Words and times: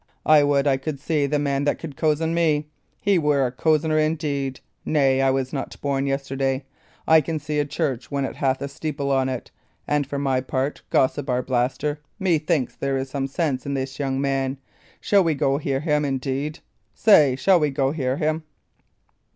"I 0.25 0.41
would 0.41 0.65
I 0.65 0.77
could 0.77 0.99
see 0.99 1.27
the 1.27 1.37
man 1.37 1.63
that 1.65 1.77
could 1.77 1.95
cozen 1.95 2.33
me! 2.33 2.71
He 2.99 3.19
were 3.19 3.45
a 3.45 3.51
cozener 3.51 3.99
indeed! 3.99 4.59
Nay, 4.83 5.21
I 5.21 5.29
was 5.29 5.53
not 5.53 5.79
born 5.79 6.07
yesterday. 6.07 6.65
I 7.07 7.21
can 7.21 7.37
see 7.37 7.59
a 7.59 7.65
church 7.65 8.09
when 8.09 8.25
it 8.25 8.37
hath 8.37 8.63
a 8.63 8.67
steeple 8.67 9.11
on 9.11 9.29
it; 9.29 9.51
and 9.87 10.07
for 10.07 10.17
my 10.17 10.41
part, 10.41 10.81
gossip 10.89 11.27
Arblaster, 11.29 11.99
methinks 12.17 12.75
there 12.75 12.97
is 12.97 13.11
some 13.11 13.27
sense 13.27 13.63
in 13.67 13.75
this 13.75 13.99
young 13.99 14.19
man. 14.19 14.57
Shall 14.99 15.23
we 15.23 15.35
go 15.35 15.59
hear 15.59 15.81
him, 15.81 16.03
indeed? 16.03 16.61
Say, 16.95 17.35
shall 17.35 17.59
we 17.59 17.69
go 17.69 17.91
hear 17.91 18.17
him?" 18.17 18.41